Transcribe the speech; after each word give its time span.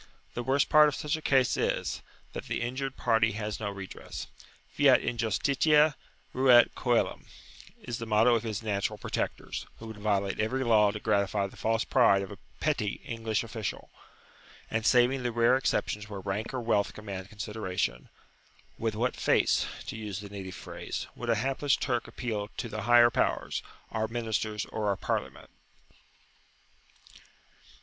The 0.33 0.41
worst 0.41 0.67
part 0.67 0.87
of 0.87 0.95
such 0.95 1.15
a 1.15 1.21
case 1.21 1.55
is, 1.57 2.01
that 2.33 2.45
the 2.45 2.63
injured 2.63 2.97
party 2.97 3.33
has 3.33 3.59
no 3.59 3.69
redress. 3.69 4.25
"Fiat 4.73 4.99
injustitia, 4.99 5.93
ruat 6.33 6.73
coelum," 6.73 7.27
is 7.83 7.99
the 7.99 8.07
motto 8.07 8.33
of 8.33 8.41
his 8.41 8.63
"natural 8.63 8.97
protectors," 8.97 9.67
who 9.77 9.85
would 9.85 9.97
violate 9.97 10.39
every 10.39 10.63
law 10.63 10.89
to 10.89 10.99
gratify 10.99 11.45
the 11.45 11.55
false 11.55 11.83
pride 11.83 12.23
of 12.23 12.31
a 12.31 12.39
petty 12.59 12.93
English 13.05 13.43
official. 13.43 13.91
And, 14.71 14.87
saving 14.87 15.21
the 15.21 15.31
rare 15.31 15.55
exceptions 15.55 16.09
where 16.09 16.19
rank 16.19 16.51
or 16.51 16.61
wealth 16.61 16.95
command 16.95 17.29
consideration, 17.29 18.09
with 18.79 18.95
what 18.95 19.15
face, 19.15 19.67
to 19.85 19.95
use 19.95 20.19
the 20.19 20.29
native 20.29 20.55
phrase, 20.55 21.05
would 21.15 21.29
a 21.29 21.35
hapless 21.35 21.75
Turk 21.75 22.07
appeal 22.07 22.49
to 22.57 22.67
the 22.69 22.81
higher 22.89 23.11
powers, 23.11 23.61
our 23.91 24.07
ministers 24.07 24.65
or 24.65 24.87
our 24.87 24.97
Parliament? 24.97 25.51